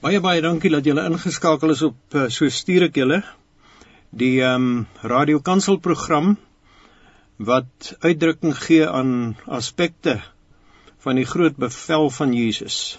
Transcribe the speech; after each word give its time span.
Baie 0.00 0.16
baie 0.24 0.40
dankie 0.40 0.70
dat 0.72 0.86
julle 0.88 1.02
ingeskakel 1.04 1.74
is 1.74 1.82
op 1.84 2.14
uh, 2.16 2.22
so 2.32 2.48
stuur 2.48 2.86
ek 2.86 2.94
julle 2.96 3.18
die 4.16 4.38
ehm 4.40 4.62
um, 4.70 4.86
Radio 5.12 5.42
Kansel 5.44 5.76
program 5.86 6.30
wat 7.50 7.90
uitdrukking 8.00 8.54
gee 8.56 8.86
aan 8.88 9.10
aspekte 9.58 10.14
van 11.04 11.20
die 11.20 11.26
groot 11.28 11.60
bevel 11.60 12.08
van 12.16 12.32
Jesus. 12.32 12.96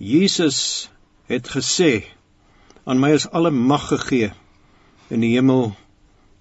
Jesus 0.00 0.88
het 1.28 1.52
gesê 1.58 1.92
aan 2.88 3.04
my 3.04 3.12
is 3.20 3.28
alle 3.28 3.52
mag 3.52 3.90
gegee 3.92 4.32
in 5.12 5.20
die 5.20 5.34
hemel 5.34 5.74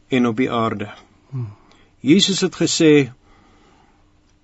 en 0.08 0.32
op 0.32 0.40
die 0.40 0.52
aarde. 0.64 0.94
Jesus 2.00 2.40
het 2.48 2.56
gesê 2.56 2.94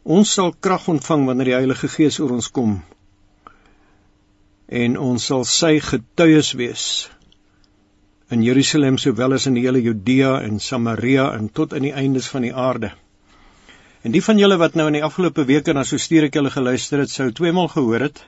ons 0.04 0.36
sal 0.36 0.52
krag 0.60 0.92
ontvang 0.98 1.30
wanneer 1.32 1.54
die 1.54 1.62
Heilige 1.62 1.88
Gees 1.96 2.20
oor 2.20 2.36
ons 2.42 2.52
kom 2.52 2.82
en 4.74 4.96
ons 4.98 5.26
sal 5.30 5.44
sy 5.46 5.76
getuies 5.86 6.54
wees 6.58 6.86
in 8.34 8.42
Jerusalem 8.42 8.98
sowel 8.98 9.36
as 9.38 9.46
in 9.46 9.58
die 9.58 9.66
hele 9.68 9.82
Judea 9.84 10.40
en 10.42 10.58
Samaria 10.58 11.28
en 11.36 11.52
tot 11.60 11.76
in 11.78 11.86
die 11.86 11.94
eindes 11.94 12.30
van 12.34 12.48
die 12.48 12.54
aarde. 12.66 12.90
En 14.02 14.16
die 14.16 14.24
van 14.26 14.42
julle 14.42 14.58
wat 14.58 14.74
nou 14.80 14.88
in 14.90 14.98
die 14.98 15.04
afgelope 15.06 15.46
weke 15.46 15.76
na 15.78 15.84
so 15.86 16.02
stuur 16.02 16.28
ek 16.28 16.40
julle 16.40 16.54
geluister 16.56 17.04
het, 17.04 17.14
sou 17.14 17.30
tweemaal 17.32 17.70
gehoor 17.76 18.08
het 18.08 18.24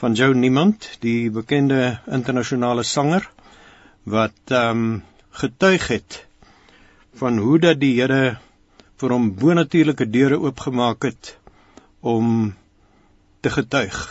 van 0.00 0.16
Joe 0.18 0.32
Niemand, 0.34 0.88
die 1.04 1.28
bekende 1.30 1.98
internasionale 2.08 2.86
sanger 2.88 3.28
wat 4.08 4.34
ehm 4.48 4.84
um, 4.86 5.02
getuig 5.32 5.86
het 5.88 6.18
van 7.16 7.38
hoe 7.40 7.58
dat 7.60 7.78
die 7.80 7.94
Here 8.00 8.38
vir 9.00 9.12
hom 9.14 9.30
bonatuurlike 9.36 10.08
deure 10.12 10.40
oopgemaak 10.40 11.06
het 11.08 11.36
om 12.00 12.52
te 13.40 13.50
getuig 13.50 14.02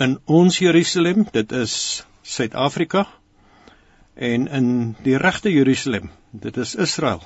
in 0.00 0.18
ons 0.24 0.58
Jerusalem, 0.58 1.26
dit 1.32 1.52
is 1.52 1.74
Suid-Afrika 2.22 3.06
en 4.14 4.46
in 4.48 4.70
die 5.04 5.16
regte 5.20 5.52
Jerusalem, 5.52 6.10
dit 6.30 6.56
is 6.56 6.74
Israel. 6.74 7.22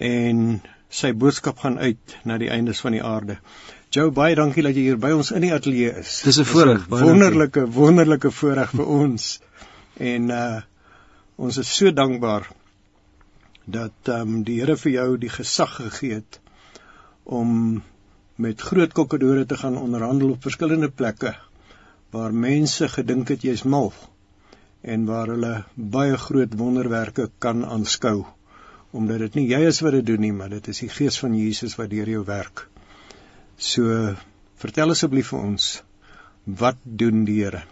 En 0.00 0.60
sy 0.92 1.12
boodskap 1.12 1.58
gaan 1.64 1.78
uit 1.78 2.16
na 2.24 2.38
die 2.40 2.50
eindes 2.52 2.80
van 2.84 2.96
die 2.96 3.02
aarde. 3.04 3.38
Joe, 3.92 4.10
baie 4.14 4.36
dankie 4.36 4.64
dat 4.64 4.76
jy 4.76 4.86
hier 4.90 5.00
by 5.00 5.12
ons 5.16 5.32
in 5.34 5.44
die 5.44 5.52
ateljee 5.54 5.92
is. 6.02 6.20
Dis 6.26 6.38
'n 6.40 6.48
voorreg, 6.48 6.86
wonderlike 6.88 7.60
dankie. 7.60 7.74
wonderlike 7.74 8.30
voorreg 8.30 8.70
vir 8.70 8.86
ons. 8.86 9.40
En 9.96 10.30
uh 10.30 10.60
ons 11.36 11.56
is 11.60 11.68
so 11.76 11.92
dankbaar 11.92 12.48
dat 13.64 14.08
ehm 14.08 14.20
um, 14.20 14.42
die 14.44 14.60
Here 14.60 14.76
vir 14.76 14.92
jou 14.92 15.18
die 15.18 15.28
gesag 15.28 15.74
gegee 15.76 16.14
het 16.14 16.40
om 17.24 17.82
met 18.36 18.60
groot 18.60 18.92
kokkedore 18.92 19.46
te 19.46 19.56
gaan 19.56 19.78
onderhandel 19.80 20.34
op 20.36 20.42
verskillende 20.42 20.90
plekke 20.90 21.34
waar 22.14 22.34
mense 22.46 22.88
gedink 22.88 23.32
het 23.32 23.44
jy's 23.48 23.64
mal 23.64 23.92
en 24.82 25.06
waar 25.08 25.32
hulle 25.32 25.54
baie 25.74 26.16
groot 26.28 26.58
wonderwerke 26.60 27.30
kan 27.38 27.64
aanskou 27.64 28.18
omdat 28.96 29.24
dit 29.26 29.40
nie 29.40 29.46
jy 29.50 29.60
is 29.68 29.80
wat 29.84 29.96
dit 29.98 30.06
doen 30.12 30.22
nie 30.24 30.34
maar 30.36 30.52
dit 30.52 30.68
is 30.72 30.82
die 30.84 30.92
gees 30.92 31.18
van 31.22 31.34
Jesus 31.36 31.76
wat 31.80 31.90
deur 31.90 32.08
jou 32.08 32.24
werk. 32.24 32.66
So 33.56 34.14
vertel 34.60 34.92
asseblief 34.94 35.32
vir 35.32 35.42
ons 35.42 35.70
wat 36.46 36.78
doen 36.84 37.24
die 37.26 37.40
Here? 37.40 37.64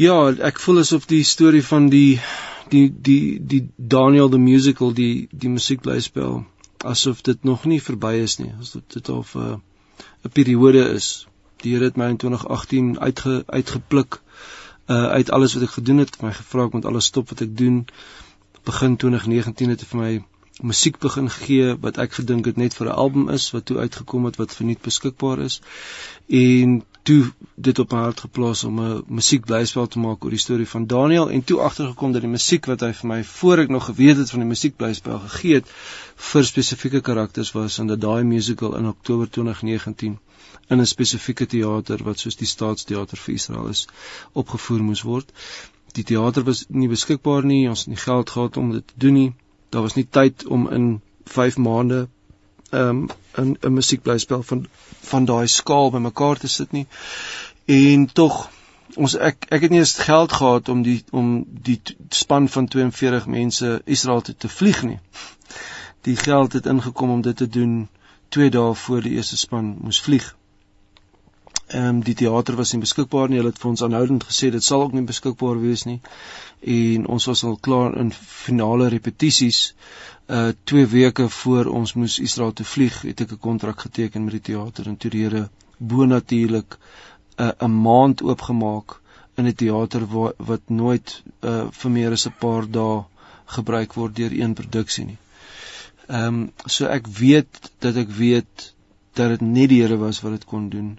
Ja, 0.00 0.16
ek 0.48 0.58
voel 0.62 0.80
asof 0.82 1.06
die 1.10 1.22
storie 1.26 1.62
van 1.62 1.90
die 1.92 2.18
die 2.72 2.88
die 2.88 3.38
die 3.38 3.62
Daniel 3.76 4.30
the 4.30 4.40
musical 4.42 4.94
die 4.94 5.28
die 5.30 5.52
musiekblyspel 5.52 6.42
asof 6.84 7.22
dit 7.26 7.44
nog 7.44 7.64
nie 7.64 7.80
verby 7.82 8.12
is 8.22 8.36
nie. 8.38 8.52
Asof 8.60 8.82
dit 8.96 9.08
al 9.08 9.24
'n 9.34 9.40
uh, 9.40 10.32
periode 10.32 10.84
is. 10.94 11.26
Die 11.62 11.72
Here 11.72 11.84
het 11.84 11.96
my 11.96 12.08
in 12.12 12.16
2018 12.16 13.00
uitge 13.00 13.42
uitgepluk 13.46 14.20
uh 14.86 15.06
uit 15.16 15.30
alles 15.30 15.54
wat 15.54 15.62
ek 15.62 15.70
gedoen 15.70 15.98
het, 15.98 16.20
my 16.22 16.32
gevra 16.32 16.64
ek 16.68 16.72
moet 16.72 16.84
alles 16.84 17.04
stop 17.04 17.28
wat 17.28 17.40
ek 17.40 17.56
doen. 17.56 17.86
Begin 18.64 18.96
2019 18.96 19.68
het 19.68 19.84
vir 19.84 20.00
my 20.00 20.24
musiek 20.62 20.98
begin 20.98 21.30
gee 21.30 21.74
wat 21.80 21.98
ek 21.98 22.12
gedink 22.20 22.46
het 22.46 22.56
net 22.56 22.74
vir 22.74 22.86
'n 22.86 22.98
album 23.04 23.28
is 23.28 23.50
wat 23.50 23.64
toe 23.64 23.78
uitgekom 23.78 24.24
het 24.24 24.36
wat 24.36 24.54
verniet 24.54 24.82
beskikbaar 24.82 25.38
is. 25.38 25.60
En 26.28 26.84
toe 27.04 27.32
dit 27.54 27.78
op 27.78 27.92
my 27.92 27.98
hart 28.06 28.20
geplaas 28.24 28.64
om 28.64 28.80
'n 28.80 29.02
musiekblyspel 29.18 29.86
te 29.86 29.98
maak 29.98 30.24
oor 30.24 30.34
die 30.34 30.44
storie 30.44 30.68
van 30.68 30.86
Daniel 30.86 31.30
en 31.30 31.44
toe 31.44 31.60
agtergekom 31.60 32.12
dat 32.12 32.22
die 32.24 32.30
musiek 32.30 32.66
wat 32.66 32.80
hy 32.80 32.92
vir 33.00 33.08
my 33.10 33.18
voor 33.24 33.58
ek 33.64 33.68
nog 33.68 33.84
geweet 33.90 34.16
het 34.16 34.30
van 34.30 34.40
die 34.44 34.48
musiekblyspel 34.48 35.18
gegee 35.26 35.54
het 35.54 35.68
vir 36.30 36.44
spesifieke 36.44 37.00
karakters 37.00 37.52
was 37.52 37.78
en 37.78 37.92
dat 37.92 38.00
daai 38.00 38.24
musical 38.24 38.76
in 38.76 38.86
Oktober 38.86 39.30
2019 39.30 40.18
in 40.68 40.80
'n 40.80 40.86
spesifieke 40.86 41.46
teater 41.46 42.04
wat 42.04 42.18
soos 42.18 42.36
die 42.36 42.50
Staatsteater 42.54 43.18
vir 43.26 43.34
Israel 43.34 43.68
is 43.68 43.86
opgevoer 44.32 44.82
moes 44.82 45.02
word. 45.02 45.32
Die 45.92 46.04
teater 46.04 46.44
was 46.44 46.64
nie 46.68 46.88
beskikbaar 46.88 47.44
nie, 47.44 47.68
ons 47.68 47.84
het 47.84 47.88
nie 47.88 48.04
geld 48.04 48.30
gehad 48.30 48.56
om 48.56 48.72
dit 48.72 48.86
te 48.86 48.94
doen 48.96 49.14
nie. 49.14 49.32
Daar 49.68 49.82
was 49.82 49.94
nie 49.94 50.08
tyd 50.10 50.46
om 50.46 50.68
in 50.68 51.00
5 51.24 51.56
maande 51.56 52.08
um, 52.80 53.06
'n 53.38 53.56
'n 53.60 53.72
musiekblyspel 53.72 54.42
van 54.42 54.66
van 55.00 55.24
daai 55.24 55.46
skaal 55.46 55.90
bymekaar 55.90 56.38
te 56.38 56.48
sit 56.48 56.72
nie. 56.72 56.86
En 57.64 58.06
tog 58.12 58.50
ons 58.94 59.16
ek 59.16 59.46
ek 59.48 59.60
het 59.60 59.70
nie 59.70 59.78
eens 59.78 59.94
geld 60.08 60.32
gehad 60.32 60.68
om 60.68 60.82
die 60.82 61.04
om 61.10 61.44
die 61.46 61.80
span 62.08 62.48
van 62.48 62.68
42 62.68 63.26
mense 63.26 63.82
Israel 63.84 64.20
toe 64.20 64.36
te 64.36 64.48
vlieg 64.48 64.82
nie. 64.82 64.98
Die 66.00 66.16
geld 66.16 66.52
het 66.52 66.66
ingekom 66.66 67.10
om 67.10 67.22
dit 67.22 67.36
te 67.36 67.48
doen 67.48 67.88
2 68.28 68.50
dae 68.50 68.74
voor 68.74 69.02
die 69.02 69.12
eerste 69.12 69.36
span 69.36 69.76
moes 69.80 70.00
vlieg. 70.00 70.34
Ehm 71.68 71.86
um, 71.88 72.00
die 72.04 72.14
teater 72.14 72.56
was 72.56 72.72
nie 72.72 72.80
beskikbaar 72.80 73.28
nie. 73.28 73.38
Hulle 73.40 73.50
het 73.50 73.60
vir 73.60 73.70
ons 73.70 73.82
aanhoudend 73.82 74.24
gesê 74.28 74.50
dit 74.52 74.64
sal 74.64 74.82
ook 74.84 74.92
nie 74.92 75.04
beskikbaar 75.08 75.60
wees 75.60 75.84
nie. 75.88 76.00
En 76.60 77.06
ons 77.06 77.26
was 77.30 77.44
al 77.44 77.56
klaar 77.56 77.96
in 78.00 78.10
finale 78.12 78.88
repetisies 78.92 79.60
uh 80.28 80.50
2 80.64 80.86
weke 80.86 81.28
voor 81.28 81.70
ons 81.78 81.94
moes 81.94 82.18
Israel 82.18 82.52
toe 82.52 82.66
vlieg, 82.66 83.00
het 83.02 83.20
ek 83.20 83.32
'n 83.32 83.38
kontrak 83.46 83.80
geteken 83.80 84.24
met 84.24 84.36
die 84.36 84.44
teater 84.52 84.88
en 84.88 84.96
toe 84.96 85.10
die 85.10 85.22
Here 85.24 85.48
bonatuurlik 85.78 86.76
'n 86.76 87.42
uh, 87.42 87.52
'n 87.60 87.80
maand 87.88 88.22
oopgemaak 88.22 89.00
in 89.36 89.46
'n 89.46 89.54
teater 89.54 90.06
wat 90.06 90.34
wat 90.38 90.68
nooit 90.68 91.22
uh 91.42 91.66
vir 91.70 91.90
meer 91.90 92.12
as 92.12 92.26
'n 92.26 92.36
paar 92.38 92.70
dae 92.70 93.04
gebruik 93.56 93.94
word 93.94 94.16
deur 94.16 94.32
een 94.32 94.54
produksie 94.54 95.04
nie. 95.04 95.18
Ehm 96.08 96.26
um, 96.26 96.52
so 96.66 96.86
ek 96.86 97.06
weet 97.06 97.72
dat 97.78 97.96
ek 97.96 98.10
weet 98.10 98.72
dat 99.14 99.28
dit 99.28 99.40
net 99.40 99.68
die 99.68 99.80
Here 99.82 99.96
was 99.96 100.20
wat 100.20 100.32
dit 100.32 100.44
kon 100.44 100.68
doen. 100.68 100.98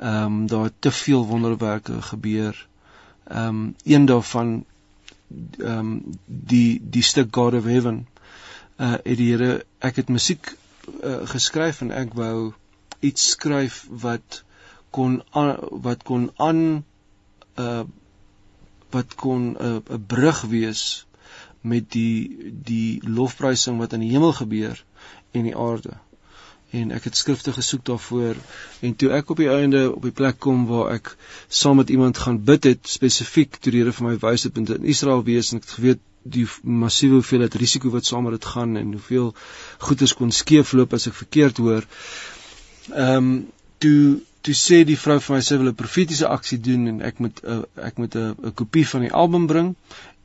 Ehm 0.00 0.24
um, 0.24 0.46
daar 0.46 0.70
te 0.78 0.90
veel 0.90 1.26
wonderwerke 1.26 2.02
gebeur. 2.02 2.66
Ehm 3.24 3.46
um, 3.46 3.74
een 3.84 4.04
daarvan 4.04 4.64
ehm 5.58 5.78
um, 5.78 5.90
die 6.26 6.80
die 6.82 7.02
stuk 7.02 7.34
God 7.36 7.54
of 7.54 7.64
Heaven 7.64 8.06
uh 8.76 8.92
het 8.92 9.16
die 9.16 9.30
Here 9.30 9.64
ek 9.78 9.96
het 9.96 10.08
musiek 10.08 10.56
uh, 11.04 11.28
geskryf 11.28 11.80
en 11.80 11.90
ek 11.92 12.14
wou 12.16 12.52
iets 13.00 13.28
skryf 13.34 13.84
wat 13.88 14.42
kon 14.90 15.20
an, 15.30 15.56
wat 15.70 16.02
kon 16.02 16.30
aan 16.36 16.84
uh 17.60 17.82
wat 18.90 19.14
kon 19.14 19.52
'n 19.52 19.56
uh, 19.60 19.96
'n 19.96 20.06
brug 20.06 20.40
wees 20.40 21.06
met 21.60 21.90
die 21.92 22.52
die 22.64 23.00
lofprysing 23.04 23.78
wat 23.78 23.92
in 23.92 24.00
die 24.00 24.10
hemel 24.10 24.32
gebeur 24.32 24.84
en 25.30 25.42
die 25.42 25.56
aarde. 25.56 25.92
En 26.70 26.92
ek 26.94 27.08
het 27.08 27.16
skrifte 27.18 27.52
gesoek 27.52 27.84
daarvoor 27.84 28.38
en 28.86 28.94
toe 28.96 29.10
ek 29.16 29.30
op 29.34 29.40
die 29.42 29.48
einde 29.50 29.88
op 29.90 30.04
die 30.06 30.14
plek 30.14 30.38
kom 30.38 30.66
waar 30.68 30.92
ek 30.94 31.16
saam 31.48 31.80
met 31.82 31.90
iemand 31.90 32.18
gaan 32.18 32.38
bid 32.44 32.68
het 32.68 32.92
spesifiek 32.92 33.58
toe 33.58 33.72
die 33.72 33.82
Here 33.82 33.94
vir 33.96 34.06
my 34.06 34.16
wys 34.22 34.46
het 34.46 34.58
in 34.60 34.86
Israel 34.94 35.24
wees 35.26 35.50
en 35.50 35.58
ek 35.58 35.66
het 35.66 35.76
geweet 35.80 36.06
die 36.22 36.46
massiewe 36.62 37.18
hoeveelheid 37.18 37.54
risiko 37.58 37.90
wat 37.90 38.06
saam 38.06 38.28
met 38.28 38.36
dit 38.38 38.48
gaan 38.54 38.76
en 38.76 38.92
hoeveel 38.92 39.32
goeders 39.88 40.14
kon 40.14 40.30
skeefloop 40.30 40.92
as 40.94 41.08
ek 41.10 41.16
verkeerd 41.24 41.62
hoor. 41.64 41.86
Ehm 42.90 43.16
um, 43.16 43.30
toe 43.80 44.20
toe 44.44 44.54
sê 44.56 44.80
die 44.88 44.96
vrou 44.96 45.18
vir 45.20 45.34
my 45.36 45.40
sy 45.44 45.56
wil 45.60 45.68
'n 45.70 45.76
profetiese 45.76 46.28
aksie 46.28 46.58
doen 46.64 46.86
en 46.92 47.00
ek 47.08 47.18
moet 47.20 47.40
'n 47.42 47.60
uh, 47.60 47.86
ek 47.88 47.98
moet 48.00 48.14
'n 48.16 48.36
'n 48.48 48.54
kopie 48.60 48.86
van 48.92 49.02
die 49.04 49.12
album 49.22 49.46
bring 49.46 49.74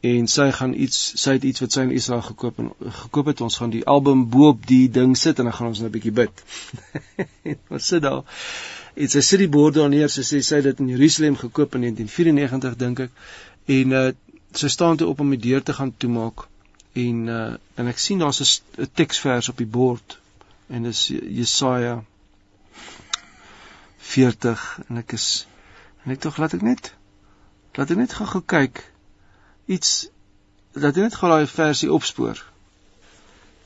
en 0.05 0.27
sy 0.29 0.47
gaan 0.53 0.73
iets 0.85 0.97
sy 1.21 1.35
het 1.37 1.45
iets 1.49 1.63
wat 1.63 1.75
sy 1.75 1.83
in 1.87 1.93
Israel 1.95 2.23
gekoop 2.25 2.59
en 2.61 2.71
gekoop 3.01 3.31
het. 3.31 3.41
Ons 3.41 3.57
gaan 3.61 3.73
die 3.73 3.85
album 3.89 4.25
bo 4.29 4.51
op 4.53 4.65
die 4.69 4.85
ding 4.91 5.15
sit 5.17 5.39
en 5.39 5.49
dan 5.49 5.55
gaan 5.57 5.71
ons 5.71 5.81
net 5.81 5.89
'n 5.89 5.95
bietjie 5.95 6.15
bid. 6.19 6.43
ons 7.73 7.87
sit 7.93 8.01
daar. 8.01 8.23
En 8.95 9.09
sy 9.09 9.21
sit 9.21 9.39
die 9.39 9.51
bord 9.51 9.75
daar 9.75 9.89
neer. 9.89 10.09
Sy 10.09 10.23
sê 10.27 10.41
sy 10.41 10.61
het 10.61 10.69
dit 10.69 10.83
in 10.83 10.91
Jerusalem 10.93 11.37
gekoop 11.39 11.75
in 11.75 11.87
1994 11.87 12.75
dink 12.83 12.99
ek. 13.07 13.11
En 13.65 13.91
uh, 13.91 14.09
sy 14.53 14.67
staan 14.67 14.97
toe 14.97 15.07
op 15.07 15.19
om 15.19 15.33
die 15.35 15.41
deur 15.49 15.63
te 15.63 15.73
gaan 15.73 15.93
toemaak. 15.97 16.47
En 16.93 17.27
uh 17.27 17.53
en 17.75 17.87
ek 17.91 17.99
sien 17.99 18.19
daar's 18.19 18.61
'n 18.77 18.89
teksvers 18.93 19.49
op 19.49 19.57
die 19.57 19.71
bord. 19.79 20.19
En 20.67 20.83
dis 20.83 21.07
Jesaja 21.07 22.03
40 23.97 24.79
en 24.89 24.97
ek 24.97 25.11
is 25.17 25.47
en 26.03 26.11
ek 26.11 26.21
tog 26.21 26.37
laat 26.37 26.53
ek 26.53 26.61
net 26.61 26.93
laat 27.75 27.91
ek 27.91 27.97
net 27.97 28.13
gou 28.13 28.41
kyk 28.45 28.94
iets 29.65 30.07
laat 30.73 30.97
ek 30.97 31.07
net 31.07 31.19
gou 31.19 31.31
daai 31.31 31.47
versie 31.49 31.91
opspoor 31.91 32.41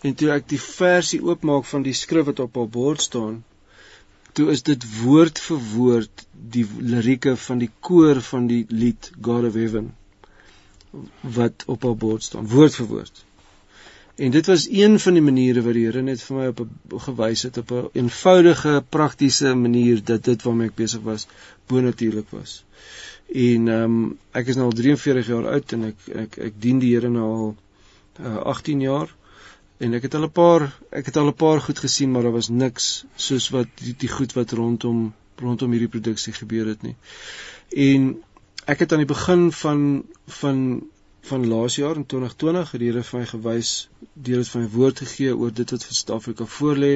en 0.08 0.16
toe 0.16 0.32
ek 0.36 0.48
die 0.52 0.62
versie 0.64 1.22
oopmaak 1.26 1.66
van 1.68 1.84
die 1.84 1.96
skrif 1.98 2.30
wat 2.32 2.44
op 2.46 2.60
haar 2.62 2.74
bord 2.80 3.02
staan 3.04 3.40
toe 4.34 4.50
is 4.54 4.64
dit 4.64 4.86
woord 5.02 5.40
vir 5.46 5.64
woord 5.74 6.26
die 6.56 6.66
lirieke 6.94 7.36
van 7.48 7.64
die 7.64 7.72
koor 7.80 8.22
van 8.32 8.48
die 8.52 8.66
lied 8.70 9.12
God 9.22 9.50
of 9.50 9.58
Heaven 9.60 9.90
wat 11.40 11.66
op 11.66 11.84
haar 11.84 11.98
bord 12.04 12.24
staan 12.24 12.48
woord 12.50 12.76
vir 12.76 12.88
woord. 12.94 13.24
En 14.20 14.32
dit 14.32 14.46
was 14.46 14.68
een 14.70 15.00
van 15.00 15.14
die 15.16 15.24
maniere 15.24 15.62
wat 15.64 15.78
die 15.78 15.86
Here 15.88 16.02
net 16.04 16.22
vir 16.28 16.36
my 16.38 16.48
op 16.52 16.60
'n 16.64 17.04
gewys 17.04 17.44
het 17.48 17.58
op 17.58 17.70
'n 17.72 17.90
eenvoudige 18.02 18.84
praktiese 18.96 19.54
manier 19.56 20.04
dat 20.04 20.24
dit 20.24 20.44
waarmee 20.44 20.68
ek 20.68 20.76
besig 20.76 21.02
was 21.02 21.28
bonatuurlik 21.68 22.30
was. 22.30 22.64
En 23.34 23.68
ehm 23.68 23.84
um, 23.84 24.18
ek 24.32 24.48
is 24.48 24.56
nou 24.56 24.66
al 24.66 24.76
43 24.82 25.28
jaar 25.28 25.48
oud 25.54 25.72
en 25.72 25.84
ek 25.92 26.10
ek 26.26 26.38
ek 26.38 26.62
dien 26.62 26.80
die 26.80 26.92
Here 26.96 27.10
nou 27.10 27.30
al 27.38 27.56
uh, 28.20 28.36
18 28.36 28.82
jaar 28.82 29.16
en 29.78 29.94
ek 29.94 30.02
het 30.02 30.16
al 30.16 30.28
'n 30.28 30.32
paar 30.32 30.68
ek 30.90 31.06
het 31.06 31.18
al 31.18 31.28
'n 31.32 31.40
paar 31.46 31.62
goed 31.62 31.80
gesien 31.80 32.12
maar 32.12 32.24
daar 32.24 32.38
was 32.42 32.50
niks 32.50 33.06
soos 33.16 33.50
wat 33.50 33.68
die, 33.76 33.96
die 33.98 34.12
goed 34.18 34.34
wat 34.34 34.52
rondom 34.52 35.14
rondom 35.36 35.72
hierdie 35.72 35.94
produksie 35.96 36.34
gebeur 36.34 36.68
het 36.68 36.82
nie. 36.82 36.96
En 37.72 38.24
ek 38.66 38.80
het 38.80 38.92
aan 38.92 39.06
die 39.06 39.14
begin 39.16 39.52
van 39.52 40.04
van 40.28 40.84
van 41.30 41.48
laas 41.48 41.76
jaar 41.76 41.96
in 41.96 42.06
2020 42.06 42.72
het 42.72 42.82
die 42.82 42.90
Here 42.90 43.04
vir 43.06 43.20
my 43.20 43.26
gewys 43.30 43.72
deur 44.14 44.42
dit 44.42 44.50
van 44.54 44.64
my 44.64 44.70
woord 44.74 45.02
gegee 45.04 45.36
oor 45.36 45.52
dit 45.60 45.74
wat 45.76 45.86
vir 45.86 45.98
Suid-Afrika 45.98 46.48
voorlê, 46.58 46.92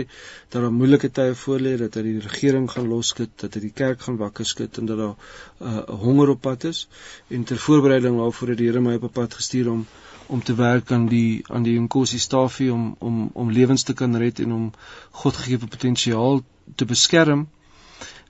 dat 0.50 0.62
daar 0.66 0.74
moeilike 0.74 1.10
tye 1.20 1.36
voorlê, 1.44 1.76
dat 1.82 1.98
hy 2.00 2.04
die 2.08 2.24
regering 2.24 2.66
gaan 2.72 2.90
losskud, 2.90 3.32
dat 3.44 3.54
hy 3.58 3.62
die 3.68 3.74
kerk 3.82 4.02
gaan 4.08 4.18
wakker 4.22 4.48
skud 4.50 4.80
en 4.82 4.90
dat 4.90 5.02
daar 5.04 5.14
'n 5.14 5.74
uh, 5.74 6.00
honger 6.06 6.34
op 6.36 6.42
pad 6.42 6.64
is. 6.72 6.88
En 7.30 7.44
ter 7.44 7.62
voorbereiding 7.68 8.18
daarvoor 8.18 8.54
het 8.54 8.58
die 8.58 8.68
Here 8.72 8.82
my 8.82 8.96
op 8.96 9.08
'n 9.10 9.16
pad 9.20 9.34
gestuur 9.34 9.72
om 9.72 9.86
om 10.28 10.44
te 10.44 10.56
werk 10.56 10.92
aan 10.92 11.08
die 11.08 11.44
aan 11.48 11.64
die 11.64 11.80
Nkosi 11.80 12.20
stafie 12.20 12.74
om 12.74 12.96
om 13.00 13.30
om 13.34 13.52
lewens 13.52 13.84
te 13.84 13.94
kan 13.94 14.16
red 14.16 14.40
en 14.40 14.52
om 14.52 14.72
God 15.12 15.36
gegee 15.36 15.58
potensiaal 15.58 16.42
te 16.76 16.86
beskerm. 16.86 17.48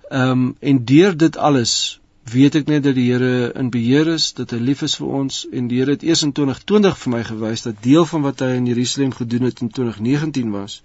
Ehm 0.09 0.31
um, 0.31 0.55
en 0.59 0.85
deur 0.85 1.17
dit 1.17 1.37
alles 1.37 2.01
weet 2.31 2.55
ek 2.55 2.69
net 2.71 2.83
dat 2.83 2.95
die 2.95 3.09
Here 3.11 3.51
in 3.59 3.69
beheer 3.69 4.07
is, 4.13 4.31
dat 4.37 4.53
hy 4.55 4.59
lief 4.63 4.81
is 4.87 4.95
vir 4.99 5.11
ons 5.19 5.43
en 5.51 5.67
die 5.67 5.81
Here 5.81 5.95
het 5.97 6.05
eers 6.07 6.23
in 6.23 6.31
2020 6.31 6.97
vir 7.01 7.11
my 7.11 7.21
gewys 7.27 7.65
dat 7.67 7.83
deel 7.83 8.07
van 8.07 8.23
wat 8.23 8.43
hy 8.45 8.53
in 8.59 8.69
Jerusalem 8.71 9.11
gedoen 9.17 9.49
het 9.49 9.61
in 9.61 9.69
2019 9.69 10.51
was. 10.55 10.81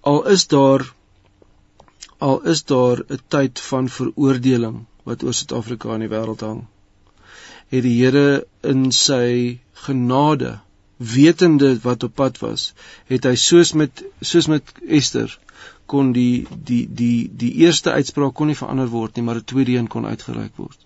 Al 0.00 0.24
is 0.34 0.46
daar 0.46 0.84
al 2.18 2.40
is 2.50 2.64
daar 2.64 3.04
'n 3.08 3.20
tyd 3.28 3.60
van 3.70 3.88
veroordeling 3.88 4.86
wat 5.04 5.22
oor 5.22 5.34
Suid-Afrika 5.34 5.94
in 5.94 6.04
die 6.06 6.12
wêreld 6.12 6.40
hang. 6.40 6.66
Het 7.68 7.82
die 7.82 7.96
Here 8.02 8.46
in 8.62 8.92
sy 8.92 9.60
genade 9.72 10.58
wetende 10.98 11.78
wat 11.82 12.02
op 12.02 12.14
pad 12.14 12.38
was, 12.38 12.72
het 13.06 13.24
hy 13.24 13.34
soos 13.34 13.72
met 13.72 14.02
soos 14.20 14.46
met 14.50 14.72
Ester 14.86 15.38
kon 15.86 16.12
die 16.12 16.46
die 16.64 16.84
die 16.90 17.30
die 17.42 17.52
eerste 17.64 17.92
uitspraak 17.92 18.34
kon 18.34 18.50
nie 18.50 18.58
verander 18.58 18.90
word 18.92 19.16
nie, 19.16 19.24
maar 19.24 19.40
'n 19.40 19.44
tweede 19.44 19.76
een 19.78 19.88
kon 19.88 20.06
uitgereik 20.06 20.56
word. 20.56 20.78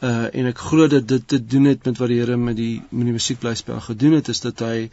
Uh 0.00 0.28
en 0.34 0.46
ek 0.46 0.58
glo 0.58 0.86
dat 0.86 1.08
dit 1.08 1.28
te 1.28 1.38
doen 1.44 1.64
het 1.64 1.84
met 1.84 1.98
wat 1.98 2.08
die 2.08 2.20
Here 2.20 2.36
met 2.36 2.56
die 2.56 2.82
met 2.90 3.04
die 3.04 3.16
musiekblyspel 3.16 3.80
gedoen 3.80 4.12
het 4.12 4.28
is 4.28 4.40
dat 4.40 4.60
hy 4.60 4.90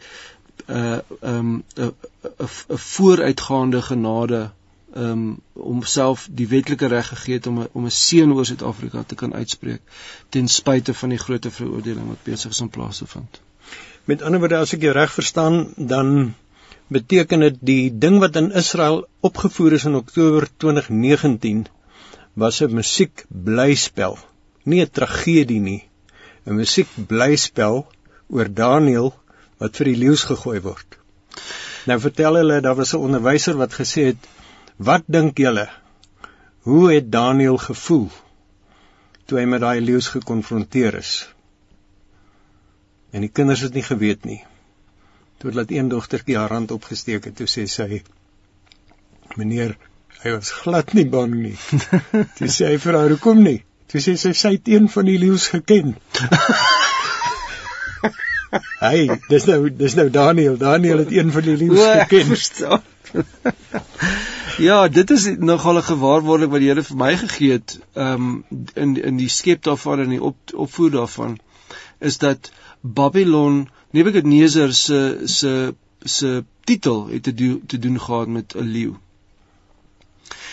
uh 0.66 0.98
um 1.20 1.62
'n 1.76 1.92
'n 2.38 2.48
vooruitgaande 2.68 3.82
genade 3.82 4.50
um 4.96 5.38
om 5.52 5.82
self 5.82 6.28
die 6.30 6.48
wetlike 6.48 6.86
reg 6.86 7.08
gegee 7.08 7.34
het 7.34 7.46
om 7.46 7.60
a, 7.60 7.68
om 7.72 7.84
'n 7.84 7.90
seën 7.90 8.32
oor 8.32 8.46
Suid-Afrika 8.46 9.02
te 9.02 9.14
kan 9.14 9.34
uitspreek 9.34 9.80
ten 10.28 10.48
spyte 10.48 10.94
van 10.94 11.08
die 11.08 11.18
groot 11.18 11.46
veroordeling 11.50 12.08
wat 12.08 12.22
besig 12.24 12.50
is 12.50 12.60
om 12.60 12.70
plaas 12.70 12.98
te 12.98 13.06
vind. 13.06 13.40
Met 14.06 14.20
ander 14.22 14.38
woorde 14.38 14.60
as 14.62 14.70
ek 14.76 14.84
jou 14.86 14.92
reg 14.94 15.10
verstaan, 15.10 15.56
dan 15.76 16.10
beteken 16.94 17.40
dit 17.42 17.56
die 17.70 17.86
ding 17.90 18.20
wat 18.22 18.36
in 18.38 18.52
Israel 18.60 19.00
opgevoer 19.26 19.74
is 19.80 19.86
in 19.88 19.98
Oktober 19.98 20.46
2019 20.62 21.64
was 22.38 22.60
'n 22.62 22.76
musiekblyspel, 22.78 24.14
nie 24.62 24.80
'n 24.84 24.94
tragedie 25.00 25.58
nie. 25.60 25.82
'n 26.46 26.54
Musiekblyspel 26.54 27.82
oor 28.30 28.48
Daniël 28.62 29.12
wat 29.58 29.76
vir 29.76 29.90
die 29.90 29.98
leeu's 30.04 30.22
gegooi 30.30 30.60
word. 30.60 30.98
Nou 31.90 31.98
vertel 32.00 32.38
hulle 32.44 32.60
daar 32.60 32.78
was 32.78 32.94
'n 32.94 33.02
onderwyser 33.10 33.58
wat 33.58 33.74
gesê 33.74 34.06
het: 34.14 34.22
"Wat 34.76 35.02
dink 35.06 35.38
julle? 35.38 35.68
Hoe 36.62 36.92
het 36.92 37.12
Daniël 37.12 37.58
gevoel 37.58 38.10
toe 39.26 39.38
hy 39.38 39.44
met 39.44 39.60
daai 39.60 39.80
leeu's 39.80 40.08
gekonfronteer 40.08 40.94
is?" 40.94 41.35
En 43.16 43.24
die 43.24 43.32
kinders 43.32 43.62
het 43.64 43.72
nie 43.72 43.84
geweet 43.84 44.26
nie. 44.28 44.42
Toe 45.40 45.52
laat 45.56 45.70
een 45.72 45.88
dogtertjie 45.88 46.36
haar 46.36 46.52
hand 46.52 46.72
opgesteek 46.74 47.24
het 47.24 47.36
toe 47.38 47.46
sê 47.48 47.64
sy 47.64 48.02
meneer 49.40 49.72
hy 50.20 50.34
was 50.34 50.50
glad 50.52 50.92
nie 50.96 51.06
bang 51.14 51.32
nie. 51.32 51.54
Toe 52.36 52.48
sê 52.52 52.68
hy 52.74 52.76
vir 52.82 52.98
haar 52.98 53.14
hoekom 53.14 53.40
nie? 53.44 53.58
Toe 53.88 54.02
sê 54.04 54.16
sy 54.20 54.32
sy 54.36 54.52
het 54.58 54.68
een 54.68 54.88
van 54.92 55.08
die 55.08 55.16
leeu's 55.22 55.46
geken. 55.52 55.94
Hy 58.80 59.08
dis 59.30 59.46
nou 59.48 59.58
dis 59.80 59.96
nou 59.98 60.06
Daniel. 60.12 60.56
Daniel 60.60 61.02
het 61.04 61.12
een 61.12 61.32
van 61.32 61.44
die 61.48 61.56
leeu's 61.60 61.80
geken. 62.10 62.84
Ja, 64.62 64.78
dit 64.88 65.10
is 65.16 65.26
nogal 65.36 65.80
'n 65.80 65.88
gewaarwording 65.88 66.52
wat 66.52 66.60
die 66.64 66.68
Here 66.68 66.84
vir 66.84 67.00
my 67.00 67.16
gegee 67.24 67.52
het, 67.56 67.78
ehm 67.94 68.28
um, 68.28 68.62
in 68.74 68.96
in 68.96 69.16
die 69.20 69.32
skep 69.32 69.64
daarvan 69.68 70.04
en 70.04 70.14
die 70.16 70.22
op, 70.22 70.36
opvoer 70.52 70.90
daarvan 71.00 71.36
is 71.98 72.18
dat 72.18 72.50
Babylon 72.94 73.66
Nebukadneser 73.90 74.74
se 74.74 75.00
se 75.24 75.74
se 76.04 76.44
titel 76.64 77.06
het 77.06 77.22
te 77.22 77.34
do, 77.34 77.60
te 77.66 77.78
doen 77.78 78.00
gehad 78.00 78.28
met 78.28 78.54
'n 78.54 78.62
leeu. 78.62 78.94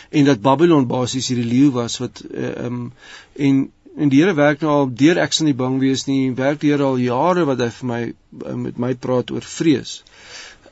En 0.10 0.26
dat 0.26 0.42
Babylon 0.42 0.88
basies 0.88 1.28
hierdie 1.28 1.52
leeu 1.54 1.72
was 1.72 1.98
wat 1.98 2.24
eh, 2.32 2.48
ehm 2.48 2.58
uh, 2.58 2.66
um, 2.66 2.94
en 3.36 3.72
en 3.96 4.10
die 4.10 4.22
Here 4.22 4.34
werk 4.34 4.62
nou 4.62 4.72
al 4.72 4.94
deur 4.94 5.18
ek 5.22 5.34
sien 5.34 5.46
nie 5.46 5.58
bang 5.58 5.80
wees 5.80 6.06
nie, 6.06 6.32
werk 6.34 6.60
die 6.62 6.72
Here 6.72 6.84
al 6.84 6.98
jare 6.98 7.46
wat 7.46 7.60
hy 7.60 7.70
vir 7.70 7.88
my 7.88 8.02
uh, 8.46 8.56
met 8.56 8.78
my 8.78 8.94
praat 8.94 9.32
oor 9.32 9.46
vrees. 9.56 10.04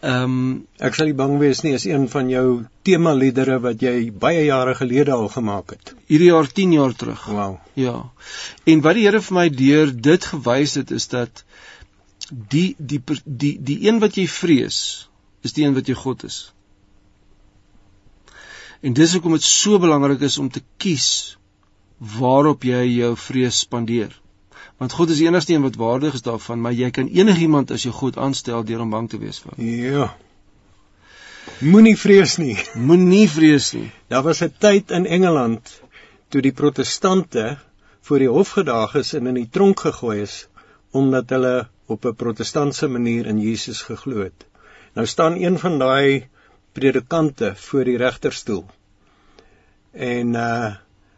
Ehm 0.02 0.24
um, 0.24 0.46
ek 0.82 0.96
sal 0.98 1.12
nie 1.12 1.18
bang 1.18 1.36
wees 1.38 1.60
nie 1.62 1.76
is 1.78 1.84
een 1.86 2.08
van 2.10 2.30
jou 2.30 2.46
tema 2.88 3.12
liedere 3.14 3.60
wat 3.62 3.84
jy 3.86 4.10
baie 4.24 4.46
jare 4.48 4.74
gelede 4.80 5.14
al 5.14 5.28
gemaak 5.30 5.76
het. 5.76 5.94
Hierdie 6.10 6.32
jaar 6.32 6.48
10 6.60 6.72
jaar 6.74 6.96
terug. 6.98 7.26
Wow. 7.30 7.60
Ja. 7.78 8.10
En 8.66 8.82
wat 8.82 8.98
die 8.98 9.06
Here 9.06 9.22
vir 9.22 9.38
my 9.38 9.50
deur 9.50 9.92
dit 10.10 10.26
gewys 10.32 10.74
het 10.80 10.92
is 10.92 11.08
dat 11.12 11.44
die 12.32 12.76
die 12.78 13.02
die 13.26 13.54
die 13.62 13.78
een 13.86 14.02
wat 14.02 14.18
jy 14.18 14.26
vrees 14.28 14.80
is 15.46 15.54
die 15.54 15.66
een 15.66 15.78
wat 15.78 15.88
jy 15.88 15.94
God 15.94 16.24
is. 16.24 16.40
En 18.82 18.98
dis 18.98 19.14
hoekom 19.14 19.38
dit 19.38 19.46
so 19.46 19.78
belangrik 19.80 20.26
is 20.26 20.38
om 20.42 20.50
te 20.50 20.64
kies 20.82 21.38
waarop 22.18 22.66
jy 22.66 22.82
jou 22.90 23.14
vrees 23.18 23.62
spandeer. 23.68 24.21
Want 24.82 24.96
God 24.98 25.12
is 25.14 25.20
die 25.22 25.28
enigste 25.30 25.54
een 25.54 25.62
wat 25.62 25.76
waardig 25.78 26.16
is 26.18 26.24
daarvan, 26.26 26.62
maar 26.62 26.74
jy 26.74 26.88
kan 26.90 27.10
enigiemand 27.14 27.70
as 27.72 27.84
jou 27.86 27.92
God 27.94 28.16
aanstel 28.18 28.64
deur 28.66 28.80
om 28.82 28.90
bang 28.90 29.10
te 29.10 29.20
wees 29.22 29.38
vir. 29.44 29.60
Ja. 29.62 30.08
Moenie 31.62 31.94
vrees 32.02 32.40
nie. 32.42 32.56
Moenie 32.90 33.28
vrees 33.30 33.68
nie. 33.78 33.92
Daar 34.10 34.26
was 34.26 34.42
'n 34.42 34.50
tyd 34.58 34.90
in 34.98 35.06
Engeland 35.06 35.76
toe 36.34 36.42
die 36.42 36.54
protestante 36.64 37.60
voor 38.02 38.26
die 38.26 38.32
hof 38.34 38.56
gedaag 38.58 38.96
is 39.04 39.14
en 39.14 39.30
in 39.30 39.38
die 39.44 39.50
tronk 39.50 39.86
gegooi 39.86 40.22
is 40.26 40.48
omdat 40.92 41.30
hulle 41.30 41.68
op 41.86 42.06
'n 42.06 42.18
protestantse 42.26 42.88
manier 42.88 43.30
in 43.30 43.40
Jesus 43.40 43.82
geglo 43.86 44.24
het. 44.24 44.46
Nou 44.94 45.06
staan 45.08 45.38
een 45.38 45.60
van 45.60 45.80
daai 45.80 46.28
predikante 46.74 47.54
voor 47.56 47.84
die 47.84 47.98
regterstoel. 47.98 48.66
En 49.94 50.34
uh 50.34 50.74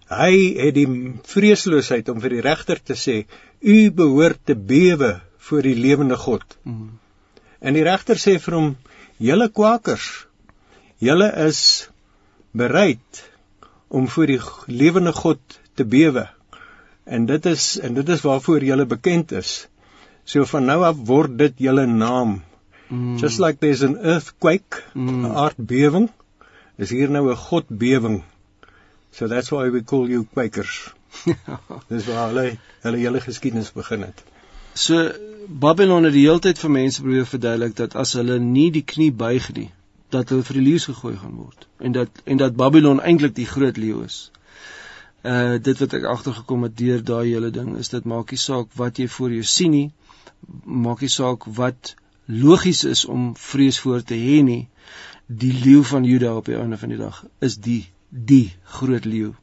hy 0.10 0.34
het 0.60 0.76
die 0.76 0.88
vreesloosheid 1.28 2.10
om 2.10 2.22
vir 2.24 2.38
die 2.38 2.44
regter 2.46 2.80
te 2.80 2.96
sê: 3.00 3.24
"U 3.62 3.92
behoort 3.92 4.40
te 4.46 4.56
bewe 4.56 5.22
voor 5.38 5.62
die 5.62 5.76
lewende 5.76 6.18
God." 6.18 6.44
Mm. 6.64 7.00
En 7.62 7.74
die 7.74 7.84
regter 7.84 8.16
sê 8.16 8.40
vir 8.40 8.54
hom: 8.54 8.76
"Julle 9.18 9.50
kwakers, 9.50 10.26
julle 11.00 11.32
is 11.48 11.90
bereid 12.52 13.24
om 13.88 14.08
voor 14.08 14.28
die 14.28 14.42
lewende 14.68 15.14
God 15.14 15.40
te 15.76 15.86
bewe." 15.86 16.28
En 17.06 17.26
dit 17.26 17.46
is 17.46 17.80
en 17.80 17.94
dit 17.94 18.10
is 18.10 18.22
waarvoor 18.22 18.64
julle 18.64 18.86
bekend 18.86 19.32
is. 19.32 19.68
So 20.24 20.46
van 20.46 20.66
nou 20.66 20.84
af 20.84 20.98
word 21.06 21.38
dit 21.38 21.54
julle 21.58 21.86
naam. 21.86 22.42
Mm. 22.88 23.18
Just 23.18 23.40
like 23.40 23.60
there's 23.60 23.84
an 23.84 23.98
earthquake, 23.98 24.84
'n 24.96 25.00
mm. 25.00 25.26
aardbewing, 25.26 26.10
is 26.78 26.90
hier 26.90 27.10
nou 27.10 27.30
'n 27.30 27.36
godbewing. 27.36 28.24
So 29.13 29.27
that's 29.27 29.51
why 29.51 29.70
we 29.70 29.84
call 29.84 30.10
you 30.10 30.25
Quakers. 30.34 30.93
Dis 31.89 32.05
waar 32.10 32.27
hulle 32.32 32.58
hulle 32.82 32.98
hele 32.98 33.22
geskiedenis 33.22 33.72
begin 33.72 34.01
het. 34.08 34.24
So 34.74 35.12
Babylon 35.48 36.08
het 36.08 36.15
die 36.15 36.25
hele 36.25 36.41
tyd 36.41 36.60
vir 36.62 36.74
mense 36.74 37.01
probeer 37.01 37.29
verduidelik 37.29 37.75
dat 37.77 37.96
as 38.03 38.15
hulle 38.17 38.39
nie 38.41 38.70
die 38.74 38.86
knie 38.93 39.12
buig 39.13 39.51
nie, 39.53 39.70
dat 40.10 40.34
hulle 40.34 40.46
vir 40.48 40.60
die 40.60 40.65
leeu 40.70 40.82
gegooi 40.86 41.15
gaan 41.22 41.36
word 41.38 41.67
en 41.79 41.98
dat 42.00 42.24
en 42.25 42.41
dat 42.41 42.58
Babylon 42.58 43.01
eintlik 43.01 43.36
die 43.38 43.50
groot 43.50 43.77
leeu 43.77 44.01
is. 44.08 44.20
Uh 45.22 45.60
dit 45.70 45.86
wat 45.86 45.98
ek 46.00 46.10
agtergekom 46.15 46.65
het 46.67 46.77
deur 46.79 47.03
daai 47.05 47.27
hele 47.29 47.51
ding 47.55 47.75
is 47.79 47.93
dit 47.93 48.10
maak 48.15 48.34
nie 48.34 48.41
saak 48.41 48.74
wat 48.82 49.00
jy 49.00 49.08
voor 49.17 49.38
jou 49.38 49.46
sien 49.55 49.77
nie 49.77 49.89
maak 50.65 51.05
nie 51.05 51.12
saak 51.12 51.46
wat 51.60 51.93
logies 52.25 52.84
is 52.89 53.05
om 53.05 53.34
vrees 53.39 53.79
voor 53.79 54.01
te 54.01 54.17
hê 54.20 54.41
nie. 54.43 54.67
die 55.27 55.53
leeu 55.53 55.84
van 55.84 56.03
Juda 56.03 56.36
op 56.36 56.46
die 56.46 56.55
einde 56.55 56.77
van 56.77 56.89
die 56.89 56.98
dag 56.98 57.24
is 57.39 57.55
die 57.58 57.86
die 58.13 58.53
groot 58.63 59.05
leeu. 59.05 59.34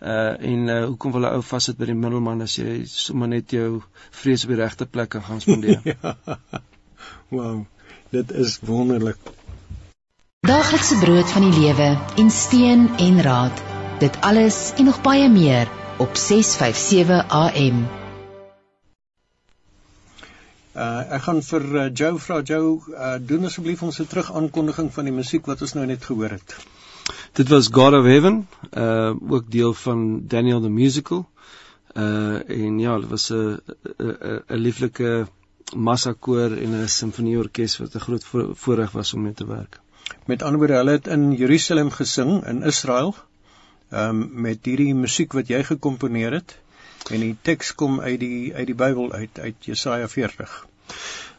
Uh 0.00 0.34
en 0.38 0.68
uh, 0.68 0.84
hoekom 0.84 1.12
wil 1.12 1.26
'n 1.26 1.34
ou 1.38 1.42
vassit 1.42 1.78
by 1.78 1.86
die 1.90 1.94
middelman 1.94 2.42
as 2.42 2.56
jy 2.56 2.84
sommer 2.86 3.28
net 3.28 3.50
jou 3.50 3.82
vrees 4.10 4.44
op 4.44 4.50
die 4.52 4.60
regte 4.60 4.86
plek 4.86 5.08
kan 5.08 5.22
gaan 5.22 5.40
spandeer? 5.40 5.80
ja. 5.92 6.16
Wow. 7.28 7.64
Dit 8.10 8.30
is 8.30 8.58
wonderlik. 8.62 9.16
Daaglikse 10.46 10.98
brood 10.98 11.30
van 11.30 11.50
die 11.50 11.60
lewe 11.60 11.88
en 12.22 12.30
steun 12.30 12.88
en 12.96 13.22
raad. 13.22 13.62
Dit 13.98 14.20
alles 14.20 14.72
en 14.76 14.84
nog 14.84 15.02
baie 15.02 15.28
meer 15.28 15.68
op 15.98 16.16
657 16.16 17.26
AM. 17.28 17.86
Uh 20.76 21.02
ek 21.16 21.22
gaan 21.24 21.42
vir 21.42 21.62
uh, 21.72 21.88
Joe 21.94 22.18
vra 22.20 22.42
Joe 22.44 22.78
uh, 22.92 23.14
doen 23.18 23.48
asseblief 23.48 23.82
ons 23.82 23.98
'n 24.00 24.06
terugaankondiging 24.06 24.92
van 24.92 25.04
die 25.08 25.14
musiek 25.18 25.46
wat 25.46 25.62
ons 25.64 25.72
nou 25.72 25.86
net 25.86 26.04
gehoor 26.04 26.36
het. 26.36 26.56
Dit 27.32 27.48
was 27.48 27.68
God 27.72 27.92
of 27.92 28.04
Heaven, 28.04 28.48
uh 28.72 29.14
ook 29.28 29.50
deel 29.50 29.74
van 29.74 30.26
Daniel 30.26 30.60
the 30.60 30.68
Musical. 30.68 31.28
Uh 31.94 32.50
en 32.50 32.78
ja, 32.78 32.98
dit 32.98 33.08
was 33.08 33.30
'n 33.32 33.60
'n 33.98 34.42
'n 34.46 34.60
lieflike 34.66 35.26
massakoor 35.74 36.56
en 36.56 36.82
'n 36.82 36.88
simfonieorkes 36.88 37.78
wat 37.78 37.94
'n 37.94 38.04
groot 38.06 38.24
voorreg 38.52 38.90
was 38.90 39.14
om 39.14 39.22
mee 39.22 39.34
te 39.34 39.46
werk. 39.46 39.80
Met 40.26 40.42
ander 40.42 40.58
woorde, 40.58 40.74
hulle 40.74 40.90
het 40.90 41.06
in 41.06 41.32
Jerusalem 41.32 41.90
gesing 41.90 42.46
in 42.46 42.62
Israel. 42.62 43.14
Um 43.90 44.30
met 44.32 44.64
hierdie 44.64 44.94
musiek 44.94 45.32
wat 45.32 45.48
jy 45.48 45.62
gekomponeer 45.64 46.32
het. 46.32 46.58
En 47.10 47.20
die 47.20 47.36
teks 47.42 47.74
kom 47.74 48.00
uit 48.00 48.20
die 48.20 48.54
uit 48.54 48.66
die 48.66 48.74
Bybel 48.74 49.12
uit 49.12 49.38
uit 49.38 49.54
Jesaja 49.60 50.08
40. 50.08 50.66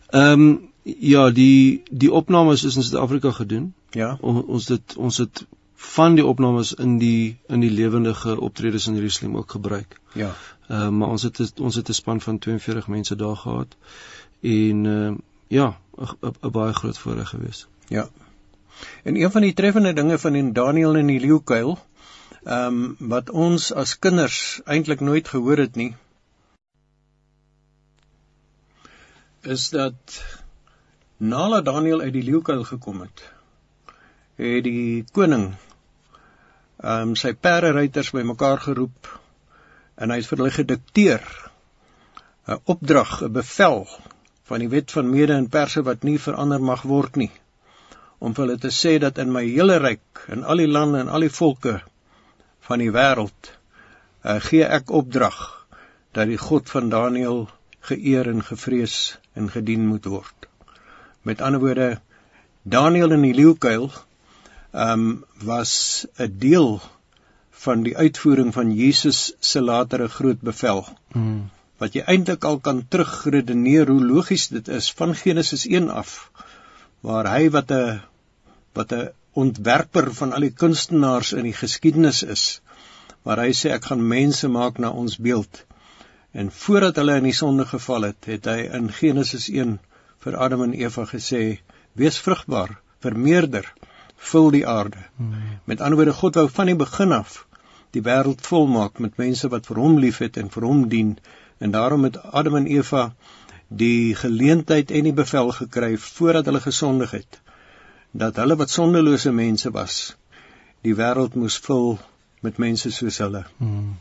Ehm 0.08 0.32
um, 0.32 0.70
ja, 0.84 1.30
die 1.30 1.84
die 1.92 2.12
opnames 2.12 2.64
is 2.64 2.76
in 2.76 2.84
Suid-Afrika 2.84 3.32
gedoen. 3.32 3.74
Ja. 3.92 4.18
O, 4.22 4.40
ons 4.48 4.66
dit 4.66 4.96
ons 4.96 5.18
het 5.18 5.46
van 5.78 6.16
die 6.16 6.26
opnames 6.26 6.74
in 6.74 6.98
die 6.98 7.38
in 7.48 7.60
die 7.60 7.72
lewendige 7.72 8.40
optredes 8.42 8.88
in 8.88 8.96
Jerusalem 8.96 9.38
ook 9.38 9.52
gebruik. 9.52 10.00
Ja. 10.14 10.34
Ehm 10.68 10.82
uh, 10.82 10.90
maar 10.90 11.08
ons 11.08 11.24
het 11.24 11.60
ons 11.60 11.76
het 11.76 11.90
'n 11.90 11.94
span 11.94 12.22
van 12.22 12.40
42 12.40 12.88
mense 12.88 13.16
daar 13.16 13.36
gehad 13.36 13.76
en 14.42 14.86
ehm 14.86 15.14
uh, 15.14 15.18
ja, 15.48 15.80
'n 16.42 16.52
baie 16.52 16.74
groot 16.74 16.98
voorreg 16.98 17.30
geweest. 17.30 17.68
Ja. 17.88 18.10
En 19.04 19.16
een 19.16 19.32
van 19.32 19.42
die 19.42 19.54
treffende 19.54 19.94
dinge 19.94 20.18
van 20.20 20.34
die 20.34 20.52
Daniel 20.52 20.96
en 20.96 21.06
die 21.06 21.20
leeukuil 21.20 21.78
ehm 22.44 22.66
um, 22.66 22.96
wat 23.00 23.30
ons 23.30 23.74
as 23.74 24.00
kinders 24.00 24.62
eintlik 24.66 25.00
nooit 25.00 25.28
gehoor 25.28 25.58
het 25.58 25.76
nie 25.76 25.96
is 29.42 29.70
dat 29.70 30.24
nadat 31.18 31.66
Daniel 31.66 32.02
uit 32.02 32.14
die 32.14 32.24
leeukuil 32.24 32.64
gekom 32.64 33.02
het 33.02 33.32
het 34.36 34.64
die 34.64 35.04
koning 35.12 35.54
ehm 36.78 37.10
um, 37.10 37.16
sy 37.16 37.34
perderyters 37.34 38.12
bymekaar 38.14 38.60
geroep 38.62 39.10
en 39.98 40.12
hy 40.14 40.20
het 40.20 40.30
vir 40.30 40.38
hulle 40.38 40.54
gedikteer 40.54 41.24
'n 42.48 42.62
opdrag, 42.66 43.22
'n 43.24 43.34
bevel 43.34 43.88
van 44.48 44.60
die 44.60 44.70
wet 44.70 44.92
van 44.92 45.10
Mede 45.10 45.34
en 45.34 45.50
Perse 45.50 45.82
wat 45.84 46.04
nie 46.04 46.20
verander 46.20 46.62
mag 46.62 46.82
word 46.82 47.16
nie 47.16 47.32
om 48.20 48.34
vir 48.34 48.46
hulle 48.46 48.60
te 48.62 48.72
sê 48.74 48.98
dat 49.00 49.18
in 49.18 49.32
my 49.34 49.44
hele 49.46 49.78
ryk 49.84 50.26
en 50.28 50.44
al 50.44 50.62
die 50.64 50.72
lande 50.72 51.00
en 51.00 51.10
al 51.10 51.26
die 51.26 51.34
volke 51.34 51.82
van 52.70 52.80
die 52.80 52.92
wêreld 52.92 53.52
uh, 54.24 54.40
gee 54.50 54.66
ek 54.80 54.92
opdrag 54.92 55.38
dat 56.18 56.28
die 56.28 56.40
God 56.42 56.70
van 56.70 56.90
Daniël 56.90 57.46
geëer 57.90 58.30
en 58.32 58.44
gevrees 58.44 59.18
en 59.34 59.50
gedien 59.54 59.86
moet 59.88 60.06
word. 60.06 60.48
Met 61.22 61.42
ander 61.42 61.62
woorde 61.62 62.00
Daniël 62.64 63.14
in 63.16 63.22
die 63.22 63.36
leeukuil 63.38 63.92
um, 64.72 65.26
was 65.44 66.06
'n 66.18 66.34
deel 66.38 66.82
van 67.52 67.84
die 67.84 67.98
uitvoering 67.98 68.54
van 68.54 68.74
Jesus 68.76 69.34
se 69.40 69.62
latere 69.62 70.08
groot 70.08 70.42
bevel. 70.42 70.86
Hmm. 71.12 71.50
Wat 71.78 71.94
jy 71.94 72.02
eintlik 72.02 72.44
al 72.44 72.60
kan 72.60 72.86
terugredeneer 72.88 73.88
hoe 73.88 74.06
logies 74.06 74.48
dit 74.48 74.68
is 74.68 74.92
van 74.92 75.16
Genesis 75.16 75.66
1 75.68 75.90
af 75.90 76.32
waar 77.02 77.28
hy 77.34 77.50
wat 77.50 77.72
'n 77.72 78.02
wat 78.74 78.92
'n 78.92 79.10
ontwerper 79.34 80.14
van 80.14 80.34
al 80.34 80.46
die 80.48 80.56
kunstenaars 80.64 81.34
in 81.34 81.44
die 81.44 81.58
geskiedenis 81.58 82.24
is. 82.24 82.62
Maar 83.24 83.38
hy 83.46 83.52
sê 83.60 83.74
ek 83.76 83.86
gaan 83.90 84.08
mense 84.08 84.48
maak 84.48 84.78
na 84.78 84.90
ons 84.90 85.18
beeld. 85.18 85.66
En 86.32 86.52
voordat 86.52 86.96
hulle 86.96 87.18
in 87.22 87.28
die 87.30 87.38
sonde 87.42 87.66
geval 87.66 88.02
het, 88.02 88.26
het 88.26 88.46
hy 88.46 88.60
in 88.80 88.92
Genesis 88.92 89.50
1 89.50 89.80
vir 90.26 90.38
Adam 90.38 90.64
en 90.64 90.74
Eva 90.74 91.06
gesê: 91.06 91.60
"Wees 91.94 92.18
vrugbaar, 92.18 92.80
vermeerder, 93.00 93.74
vul 94.18 94.52
die 94.52 94.68
aarde." 94.68 94.98
Hmm. 95.16 95.34
Met 95.64 95.82
ander 95.82 95.96
woorde, 95.96 96.14
God 96.14 96.36
wou 96.36 96.50
van 96.50 96.66
die 96.66 96.76
begin 96.76 97.12
af 97.12 97.48
die 97.96 98.04
wêreld 98.04 98.46
volmaak 98.46 99.00
met 99.00 99.18
mense 99.18 99.50
wat 99.54 99.68
vir 99.70 99.80
hom 99.82 99.98
liefhet 100.04 100.38
en 100.38 100.50
vir 100.54 100.66
hom 100.68 100.88
dien. 100.92 101.18
En 101.64 101.72
daarom 101.72 102.04
het 102.04 102.18
Adam 102.18 102.56
en 102.56 102.68
Eva 102.68 103.14
die 103.68 104.16
geleentheid 104.16 104.92
en 104.92 105.04
die 105.10 105.16
bevel 105.16 105.52
gekry 105.52 105.98
voordat 105.98 106.46
hulle 106.46 106.64
gesondig 106.64 107.12
het 107.12 107.40
dat 108.12 108.38
hulle 108.40 108.56
wat 108.56 108.72
sondelose 108.72 109.32
mense 109.36 109.70
was, 109.76 110.16
die 110.82 110.96
wêreld 110.96 111.36
moes 111.36 111.58
vul 111.66 111.98
met 112.42 112.58
mense 112.58 112.90
soos 112.92 113.18
hulle. 113.22 113.44
Hmm. 113.58 113.98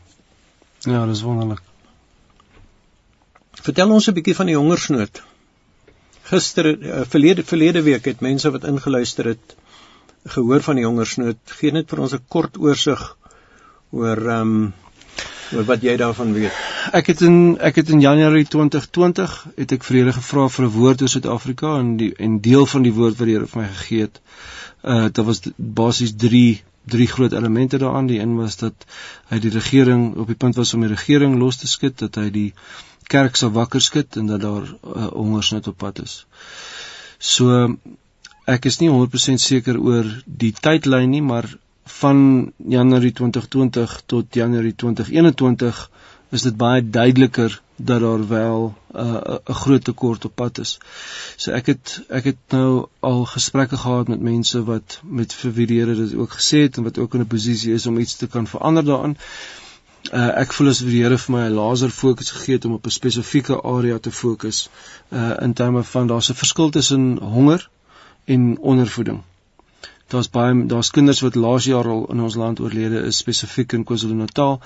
Ja, 0.87 1.05
dis 1.05 1.21
wonderlik. 1.21 1.61
Vertel 3.61 3.91
ons 3.91 4.07
'n 4.07 4.13
bietjie 4.13 4.35
van 4.35 4.49
die 4.49 4.57
hongersnood. 4.57 5.21
Gister 6.31 6.65
uh, 6.71 7.01
verlede 7.09 7.43
verlede 7.43 7.81
week 7.81 8.05
het 8.05 8.21
mense 8.21 8.51
wat 8.51 8.63
ingeluister 8.63 9.25
het 9.25 9.55
gehoor 10.33 10.61
van 10.61 10.75
die 10.79 10.85
hongersnood. 10.85 11.39
Gee 11.59 11.71
net 11.71 11.89
vir 11.89 11.99
ons 12.05 12.13
'n 12.13 12.25
kort 12.27 12.57
oorsig 12.57 13.01
oor 13.91 14.17
ehm 14.17 14.41
um, 14.41 14.73
oor 15.55 15.63
wat 15.63 15.81
jy 15.81 15.95
daarvan 15.97 16.33
weet. 16.33 16.53
Ek 16.91 17.07
het 17.07 17.21
in 17.21 17.57
ek 17.59 17.75
het 17.75 17.89
in 17.89 18.01
Januarie 18.01 18.45
2020 18.45 19.35
het 19.55 19.71
ek 19.71 19.83
vir 19.83 19.97
Here 19.97 20.13
gevra 20.13 20.47
vir 20.49 20.65
'n 20.65 20.71
woord 20.71 21.01
oor 21.01 21.09
Suid-Afrika 21.09 21.79
en 21.79 21.97
die 21.97 22.13
en 22.15 22.39
deel 22.41 22.65
van 22.65 22.83
die 22.83 22.93
woord 22.93 23.17
wat 23.17 23.27
die 23.27 23.35
Here 23.35 23.47
vir 23.47 23.61
my 23.61 23.67
gegee 23.67 24.01
het. 24.01 24.21
Uh 24.83 25.07
dit 25.09 25.25
was 25.25 25.41
basies 25.57 26.15
3 26.15 26.63
drie 26.87 27.07
groot 27.07 27.31
elemente 27.31 27.77
daaraan. 27.77 28.07
Die 28.07 28.19
een 28.19 28.35
was 28.35 28.57
dat 28.57 28.85
hy 29.27 29.39
die 29.39 29.51
regering 29.51 30.15
op 30.15 30.27
die 30.27 30.39
punt 30.39 30.55
was 30.55 30.73
om 30.73 30.85
die 30.85 30.93
regering 30.93 31.37
los 31.39 31.57
te 31.57 31.67
skud, 31.67 31.97
dat 31.99 32.15
hy 32.15 32.29
die 32.31 32.53
kerk 33.11 33.35
sal 33.35 33.51
wakker 33.55 33.81
skud 33.81 34.15
en 34.19 34.27
dat 34.31 34.41
daar 34.41 34.63
uh, 34.67 35.07
hongersnood 35.07 35.67
op 35.67 35.77
pad 35.77 36.01
is. 36.03 36.25
So 37.19 37.77
ek 38.47 38.65
is 38.69 38.79
nie 38.79 38.89
100% 38.89 39.43
seker 39.43 39.79
oor 39.79 40.07
die 40.25 40.53
tydlyn 40.55 41.09
nie, 41.11 41.21
maar 41.21 41.49
van 41.99 42.19
Januarie 42.57 43.13
2020 43.15 44.01
tot 44.13 44.35
Januarie 44.35 44.75
2021 44.75 45.89
is 46.35 46.43
dit 46.43 46.55
baie 46.59 46.83
duideliker 46.83 47.61
dat 47.77 48.01
daar 48.01 48.27
wel 48.27 48.75
'n 48.93 48.99
uh, 48.99 49.37
'n 49.49 49.59
groot 49.63 49.83
tekort 49.83 50.25
op 50.25 50.35
pad 50.35 50.57
is. 50.59 50.77
So 51.35 51.51
ek 51.51 51.65
het 51.65 52.01
ek 52.09 52.23
het 52.23 52.37
nou 52.49 52.87
al 52.99 53.25
gesprekke 53.25 53.77
gehad 53.77 54.07
met 54.07 54.21
mense 54.21 54.63
wat 54.63 54.99
met 55.03 55.33
vir 55.33 55.51
wie 55.53 55.67
die 55.67 55.79
Here 55.79 55.95
dit 55.95 56.15
ook 56.15 56.31
gesê 56.39 56.57
het 56.65 56.77
en 56.77 56.83
wat 56.83 56.97
ook 56.97 57.13
in 57.13 57.21
'n 57.21 57.27
posisie 57.27 57.73
is 57.73 57.85
om 57.85 57.97
iets 57.97 58.15
te 58.15 58.27
kan 58.27 58.47
verander 58.47 58.85
daarin. 58.85 59.17
Uh, 60.13 60.39
ek 60.39 60.53
voel 60.53 60.67
as 60.67 60.79
die 60.79 61.03
Here 61.03 61.17
vir 61.17 61.35
my 61.35 61.47
'n 61.47 61.53
laser 61.53 61.89
fokus 61.89 62.31
gegee 62.31 62.55
het 62.55 62.65
om 62.65 62.73
op 62.73 62.85
'n 62.85 62.99
spesifieke 62.99 63.61
area 63.61 63.97
te 63.99 64.11
fokus 64.11 64.69
uh 65.11 65.33
in 65.41 65.53
terme 65.53 65.83
van 65.83 66.07
daar's 66.07 66.29
'n 66.29 66.41
verskil 66.43 66.69
tussen 66.69 67.17
honger 67.17 67.69
en 68.35 68.57
ondervoeding. 68.73 69.21
Daar's 70.11 70.29
baie 70.31 70.65
daar's 70.71 70.91
kinders 70.95 71.23
wat 71.23 71.35
laas 71.35 71.67
jaar 71.67 71.87
al 71.93 72.05
in 72.11 72.21
ons 72.27 72.35
land 72.39 72.59
oorlede 72.63 73.01
is 73.09 73.19
spesifiek 73.23 73.75
in 73.77 73.83
KwaZulu-Natal 73.87 74.59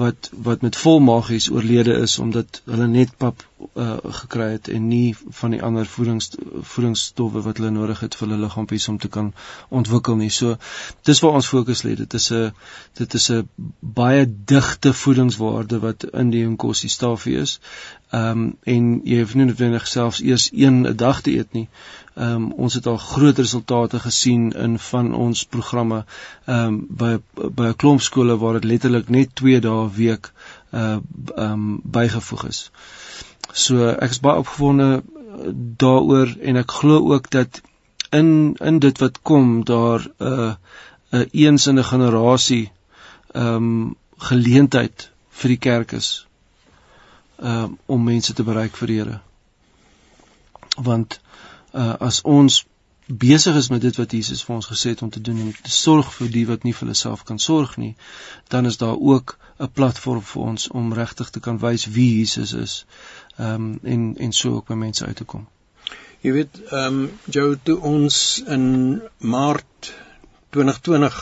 wat 0.00 0.30
wat 0.48 0.64
met 0.66 0.80
volmagies 0.86 1.50
oorlede 1.50 1.94
is 2.06 2.18
omdat 2.24 2.62
hulle 2.64 2.88
net 2.94 3.16
pap 3.16 3.47
uh, 3.74 3.96
gekry 4.22 4.50
het 4.50 4.68
en 4.68 4.88
nie 4.88 5.16
van 5.40 5.54
die 5.54 5.62
ander 5.62 5.86
voedings 5.86 6.30
voedingsstowwe 6.72 7.42
wat 7.42 7.58
hulle 7.58 7.70
nodig 7.74 8.00
het 8.04 8.14
vir 8.14 8.28
hulle 8.28 8.40
liggaampies 8.44 8.88
om 8.88 8.98
te 8.98 9.08
kan 9.08 9.32
ontwikkel 9.68 10.16
nie. 10.16 10.30
So 10.30 10.56
dis 11.08 11.20
waar 11.24 11.38
ons 11.40 11.50
fokus 11.50 11.82
lê. 11.86 11.94
Dit 11.98 12.14
is 12.14 12.30
'n 12.32 12.52
dit 13.00 13.14
is 13.14 13.30
'n 13.30 13.48
baie 13.80 14.26
digte 14.44 14.92
voedingswaarde 14.92 15.80
wat 15.80 16.04
in 16.04 16.30
die 16.30 16.44
inkossie 16.44 16.90
stafie 16.90 17.36
is. 17.36 17.60
Ehm 18.10 18.30
um, 18.30 18.56
en 18.62 19.00
jy 19.04 19.18
hoef 19.20 19.34
nie 19.34 19.44
noodwendig 19.44 19.86
selfs 19.86 20.20
eers 20.20 20.50
een 20.52 20.86
'n 20.86 20.96
dag 20.96 21.20
te 21.20 21.30
eet 21.30 21.52
nie. 21.52 21.68
Ehm 22.14 22.34
um, 22.34 22.52
ons 22.52 22.74
het 22.74 22.86
al 22.86 22.96
groot 22.96 23.38
resultate 23.38 23.98
gesien 24.00 24.52
in 24.52 24.78
van 24.78 25.14
ons 25.14 25.44
programme 25.44 26.04
ehm 26.44 26.64
um, 26.64 26.86
by 26.88 27.18
by 27.34 27.66
'n 27.68 27.76
klomp 27.76 28.00
skole 28.00 28.38
waar 28.38 28.52
dit 28.52 28.64
letterlik 28.64 29.08
net 29.08 29.34
2 29.34 29.60
dae 29.60 29.84
'n 29.84 29.92
week 29.94 30.32
uh 30.70 30.80
ehm 30.80 31.52
um, 31.52 31.80
bygevoeg 31.84 32.46
is. 32.46 32.70
So 33.52 33.88
ek 33.88 34.10
is 34.10 34.20
baie 34.20 34.38
opgewonde 34.38 35.02
daaroor 35.78 36.34
en 36.40 36.56
ek 36.56 36.70
glo 36.80 37.14
ook 37.14 37.30
dat 37.30 37.60
in 38.10 38.56
in 38.60 38.78
dit 38.78 38.98
wat 38.98 39.22
kom 39.22 39.64
daar 39.64 40.00
'n 40.00 40.24
uh, 40.24 40.54
'n 41.10 41.16
uh, 41.16 41.26
eens 41.32 41.66
in 41.66 41.78
'n 41.78 41.84
generasie 41.84 42.72
ehm 43.34 43.54
um, 43.54 43.96
geleentheid 44.18 45.10
vir 45.30 45.48
die 45.48 45.62
kerk 45.68 45.92
is 45.92 46.26
ehm 47.36 47.64
um, 47.64 47.78
om 47.86 48.04
mense 48.04 48.32
te 48.34 48.42
bereik 48.42 48.76
vir 48.76 48.86
die 48.86 48.98
Here. 48.98 49.20
Want 50.76 51.20
uh, 51.72 51.94
as 52.00 52.22
ons 52.22 52.66
besig 53.06 53.56
is 53.56 53.68
met 53.68 53.80
dit 53.80 53.96
wat 53.96 54.12
Jesus 54.12 54.42
vir 54.44 54.54
ons 54.54 54.66
gesê 54.66 54.90
het 54.92 55.02
om 55.02 55.10
te 55.10 55.20
doen 55.20 55.40
om 55.40 55.52
te 55.52 55.70
sorg 55.70 56.10
vir 56.12 56.28
die 56.28 56.46
wat 56.46 56.64
nie 56.64 56.74
vir 56.76 56.86
hulle 56.86 56.98
self 56.98 57.22
kan 57.24 57.38
sorg 57.38 57.76
nie, 57.76 57.94
dan 58.48 58.66
is 58.66 58.76
daar 58.76 58.96
ook 58.96 59.38
'n 59.58 59.70
platform 59.72 60.22
vir 60.22 60.42
ons 60.42 60.68
om 60.68 60.92
regtig 60.92 61.30
te 61.30 61.40
kan 61.40 61.58
wys 61.58 61.86
wie 61.86 62.18
Jesus 62.18 62.52
is. 62.52 62.84
Ehm 63.38 63.54
um, 63.54 63.78
en 63.82 64.04
en 64.26 64.32
so 64.32 64.54
ook 64.58 64.66
by 64.66 64.74
mense 64.74 65.06
uit 65.06 65.16
te 65.16 65.24
kom. 65.24 65.46
Jy 66.26 66.32
weet, 66.32 66.60
ehm 66.70 67.00
um, 67.02 67.10
jou 67.24 67.48
toe 67.62 67.78
ons 67.80 68.42
in 68.46 68.64
Maart 69.18 69.92
2020 70.56 71.18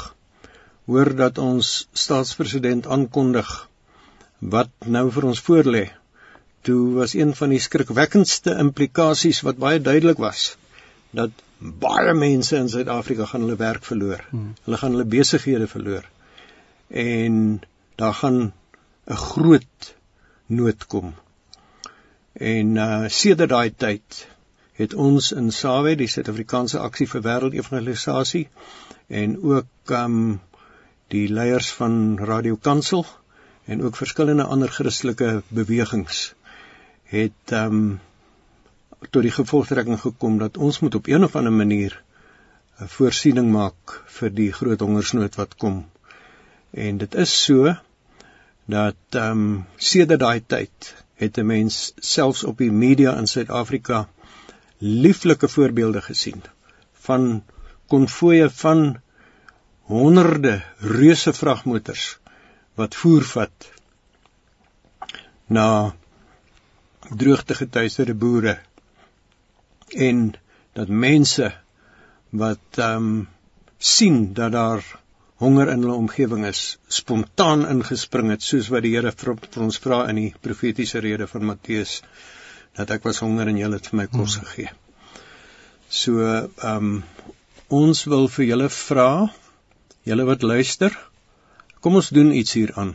hoor 0.87 1.15
dat 1.19 1.39
ons 1.39 1.89
staatspresident 1.93 2.87
aankondig 2.87 3.51
wat 4.39 4.71
nou 4.97 5.11
vir 5.11 5.27
ons 5.33 5.43
voorlê. 5.49 5.85
Toe 6.67 6.95
was 6.95 7.15
een 7.15 7.35
van 7.35 7.53
die 7.55 7.63
skrikwekkendste 7.63 8.55
implikasies 8.63 9.43
wat 9.47 9.61
baie 9.63 9.81
duidelik 9.81 10.23
was 10.23 10.55
dat 11.17 11.45
baie 11.59 12.15
mense 12.15 12.57
in 12.57 12.69
Suid-Afrika 12.69 13.27
gaan 13.27 13.47
hulle 13.47 13.57
werk 13.61 13.85
verloor. 13.85 14.25
Hmm. 14.31 14.55
Hulle 14.65 14.81
gaan 14.81 14.97
hulle 14.97 15.09
besighede 15.17 15.69
verloor. 15.71 16.05
En 16.89 17.61
daar 18.01 18.15
gaan 18.15 18.41
'n 19.07 19.17
groot 19.17 19.95
nood 20.47 20.87
kom. 20.87 21.15
En 22.37 22.77
uh 22.77 23.09
sedert 23.09 23.49
daai 23.49 23.71
tyd 23.73 24.27
het 24.77 24.95
ons 24.95 25.33
in 25.33 25.53
SAWE, 25.53 25.95
die 25.97 26.09
Suid-Afrikaanse 26.09 26.79
Aksie 26.85 27.07
vir 27.09 27.23
Wêreldevangelisasie 27.25 28.49
en 29.09 29.39
ook 29.41 29.93
um 30.01 30.19
die 31.09 31.29
leiers 31.33 31.71
van 31.79 32.19
Radio 32.19 32.57
Kansel 32.57 33.07
en 33.65 33.83
ook 33.83 33.97
verskillende 33.97 34.45
ander 34.45 34.69
Christelike 34.69 35.43
bewegings 35.49 36.35
het 37.09 37.55
um 37.57 38.01
tot 39.11 39.23
die 39.23 39.33
gevolgtrekking 39.33 40.01
gekom 40.01 40.37
dat 40.39 40.57
ons 40.57 40.81
moet 40.81 40.95
op 40.95 41.09
een 41.09 41.25
of 41.25 41.37
ander 41.37 41.53
manier 41.53 42.03
'n 42.81 42.89
voorsiening 42.99 43.51
maak 43.53 43.97
vir 44.19 44.31
die 44.31 44.53
groot 44.53 44.81
hongersnood 44.81 45.35
wat 45.41 45.57
kom. 45.57 45.87
En 46.71 46.99
dit 46.99 47.15
is 47.15 47.33
so 47.45 47.75
dat 48.67 48.97
ehm 49.11 49.31
um, 49.31 49.67
sedert 49.77 50.21
daai 50.21 50.41
tyd 50.47 51.06
het 51.17 51.39
'n 51.39 51.47
mens 51.47 51.93
selfs 51.97 52.45
op 52.45 52.59
die 52.59 52.73
media 52.73 53.17
in 53.17 53.27
Suid-Afrika 53.27 54.09
lieflike 54.79 55.49
voorbeelde 55.49 56.03
gesien 56.03 56.43
van 56.93 57.45
konvoë 57.87 58.51
van 58.51 59.01
honderde 59.81 60.63
reuse 60.79 61.33
vragmotors 61.33 62.19
wat 62.75 62.95
voer 62.95 63.25
vat 63.25 63.71
na 65.47 65.95
droogte 67.23 67.55
getuieerde 67.55 68.15
boere 68.15 68.59
en 70.09 70.35
dat 70.73 70.89
mense 70.89 71.55
wat 72.31 72.81
ehm 72.83 72.97
um, 72.97 73.29
sien 73.79 74.33
dat 74.35 74.53
daar 74.53 74.85
honger 75.43 75.69
in 75.73 75.85
hulle 75.85 75.97
omgewing 76.01 76.47
is, 76.49 76.79
spontaan 76.89 77.67
ingespring 77.69 78.31
het 78.33 78.45
soos 78.45 78.71
wat 78.73 78.87
die 78.87 78.95
Here 78.95 79.13
vir, 79.13 79.37
vir 79.37 79.65
ons 79.67 79.79
vra 79.83 80.05
in 80.11 80.21
die 80.21 80.31
profetiese 80.43 81.03
rede 81.05 81.29
van 81.29 81.45
Matteus 81.51 82.01
dat 82.77 82.93
ek 82.93 83.05
was 83.09 83.21
honger 83.25 83.51
en 83.51 83.59
julle 83.61 83.81
het 83.81 83.91
vir 83.91 84.01
my 84.03 84.07
kos 84.13 84.37
hmm. 84.37 84.47
gegee. 84.47 84.73
So 85.89 86.23
ehm 86.25 86.77
um, 86.77 87.03
ons 87.77 88.05
wil 88.07 88.29
vir 88.31 88.45
julle 88.47 88.69
vra, 88.71 89.27
julle 90.07 90.27
wat 90.29 90.45
luister, 90.47 90.95
kom 91.83 91.99
ons 91.99 92.13
doen 92.15 92.31
iets 92.31 92.55
hieraan. 92.55 92.93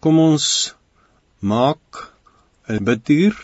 Kom 0.00 0.20
ons 0.22 0.46
maak 1.42 2.04
'n 2.70 2.84
bidtuur 2.86 3.34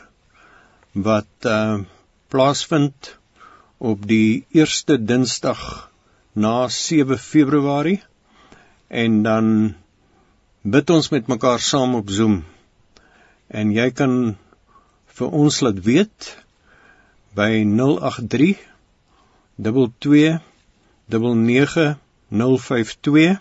wat 1.09 1.51
ehm 1.53 1.81
uh, 1.81 1.87
plaasvind 2.29 3.17
op 3.79 4.07
die 4.07 4.45
eerste 4.53 4.99
Dinsdag 4.99 5.89
na 6.39 6.69
7 6.69 7.19
Februarie 7.19 8.03
en 8.89 9.23
dan 9.27 9.75
bid 10.63 10.91
ons 10.91 11.11
met 11.15 11.27
mekaar 11.27 11.61
saam 11.61 11.95
op 11.99 12.11
Zoom. 12.11 12.45
En 13.49 13.73
jy 13.75 13.91
kan 13.91 14.37
vir 15.19 15.29
ons 15.43 15.61
laat 15.67 15.83
weet 15.87 16.37
by 17.35 17.65
083 17.67 18.69
22 19.59 20.39
99052 21.09 23.41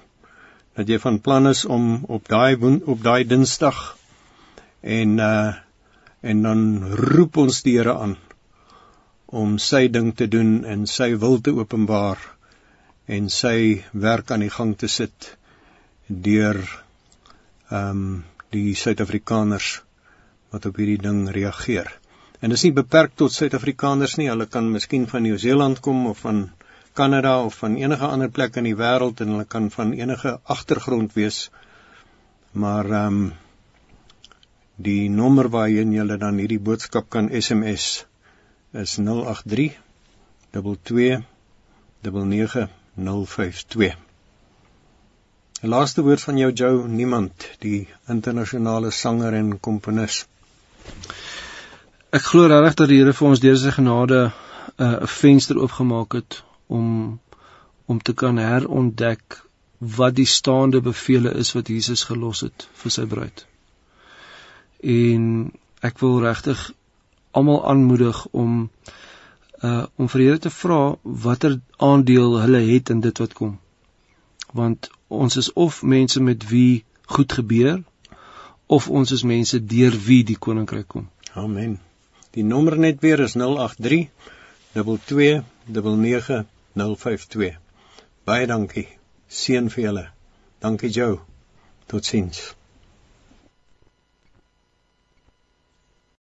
dat 0.77 0.89
jy 0.89 0.99
van 1.01 1.21
plan 1.21 1.47
is 1.49 1.65
om 1.65 2.03
op 2.05 2.27
daai 2.29 2.55
op 2.85 3.03
daai 3.03 3.27
Dinsdag 3.27 3.97
en 4.81 5.19
uh 5.19 5.53
en 6.21 6.41
dan 6.41 6.93
roep 6.97 7.37
ons 7.37 7.61
die 7.63 7.77
Here 7.77 7.93
aan 7.93 8.17
om 9.25 9.57
sy 9.61 9.87
ding 9.87 10.15
te 10.17 10.27
doen 10.27 10.65
en 10.65 10.87
sy 10.89 11.17
wil 11.21 11.41
te 11.41 11.53
openbaar 11.53 12.36
en 13.07 13.29
sy 13.31 13.83
werk 13.93 14.31
aan 14.31 14.43
die 14.43 14.51
gang 14.51 14.73
te 14.77 14.89
sit 14.91 15.35
deur 16.07 16.59
ehm 17.69 17.91
um, 17.91 18.23
die 18.55 18.75
Suid-Afrikaners 18.79 19.69
wat 20.55 20.65
op 20.69 20.77
hierdie 20.79 21.01
ding 21.03 21.25
reageer. 21.35 21.89
En 22.39 22.53
dit 22.53 22.55
is 22.55 22.63
nie 22.63 22.75
beperk 22.75 23.17
tot 23.19 23.33
Suid-Afrikaners 23.35 24.15
nie, 24.19 24.29
hulle 24.31 24.45
kan 24.47 24.69
miskien 24.71 25.07
van 25.11 25.25
Nieu-Seeland 25.25 25.81
kom 25.83 26.05
of 26.07 26.21
van 26.23 26.45
Kanada 26.95 27.33
of 27.43 27.57
van 27.63 27.75
enige 27.75 28.07
ander 28.07 28.31
plek 28.31 28.55
in 28.61 28.69
die 28.69 28.77
wêreld 28.77 29.19
en 29.21 29.33
hulle 29.35 29.47
kan 29.55 29.67
van 29.73 29.91
enige 29.97 30.37
agtergrond 30.55 31.17
wees. 31.19 31.49
Maar 32.51 32.85
ehm 32.85 33.19
um, 33.19 33.33
die 34.77 35.09
nommer 35.09 35.49
waarheen 35.49 35.93
jy 35.93 36.17
dan 36.21 36.37
hierdie 36.37 36.61
boodskap 36.61 37.09
kan 37.09 37.31
SMS 37.33 38.05
is 38.73 38.95
083 38.95 39.77
22 40.53 42.67
99052. 42.97 43.95
'n 45.61 45.69
Laaste 45.69 46.01
woord 46.01 46.21
van 46.21 46.37
jou 46.37 46.51
Joe, 46.53 46.87
niemand, 46.87 47.47
die 47.59 47.87
internasionale 48.07 48.91
sanger 48.91 49.33
en 49.33 49.59
komponis. 49.59 50.25
Ek 52.09 52.21
glo 52.21 52.47
regtig 52.47 52.75
dat 52.81 52.89
die 52.89 52.99
Here 53.01 53.13
vir 53.13 53.27
ons 53.27 53.41
deur 53.43 53.57
sy 53.57 53.73
genade 53.75 54.19
'n 54.25 54.31
uh, 54.85 55.05
venster 55.05 55.61
oopgemaak 55.61 56.13
het 56.13 56.43
om 56.67 57.19
om 57.85 58.01
te 58.01 58.13
kan 58.13 58.37
herontdek 58.37 59.41
wat 59.79 60.15
die 60.15 60.25
staande 60.25 60.81
bevele 60.81 61.31
is 61.43 61.53
wat 61.53 61.67
Jesus 61.67 62.03
gelos 62.03 62.41
het 62.41 62.67
vir 62.81 62.91
sy 62.91 63.05
bruid. 63.05 63.45
En 64.81 65.51
ek 65.81 65.99
wil 65.99 66.19
regtig 66.21 66.71
almal 67.31 67.61
aanmoedig 67.69 68.25
om 68.31 68.63
uh 68.63 69.05
om 69.61 70.07
vir 70.07 70.21
Here 70.21 70.39
te 70.39 70.49
vra 70.53 70.97
watter 71.03 71.59
aandeel 71.77 72.39
hulle 72.41 72.61
het 72.71 72.89
in 72.93 73.01
dit 73.01 73.17
wat 73.17 73.33
kom. 73.33 73.57
Want 74.53 74.89
ons 75.07 75.37
is 75.37 75.53
of 75.53 75.81
mense 75.83 76.21
met 76.21 76.49
wie 76.49 76.83
goed 77.05 77.33
gebeur 77.33 77.83
of 78.67 78.89
ons 78.89 79.11
is 79.11 79.23
mense 79.23 79.59
deur 79.65 79.95
wie 80.07 80.23
die 80.23 80.37
koninkryk 80.37 80.87
kom. 80.87 81.07
Amen. 81.33 81.79
Die 82.35 82.43
nommer 82.43 82.77
net 82.77 83.01
weer 83.01 83.19
is 83.19 83.33
083 83.33 84.09
22 84.73 86.43
052. 86.75 87.57
Baie 88.27 88.47
dankie. 88.47 88.87
Seën 89.27 89.71
vir 89.73 89.83
julle. 89.83 90.05
Dankie 90.61 90.91
Joe. 90.91 91.19
Totsiens. 91.87 92.56